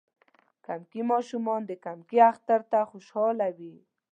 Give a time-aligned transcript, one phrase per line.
[0.65, 3.75] کمکي ماشومان د کمکی اختر ته خوشحاله وی.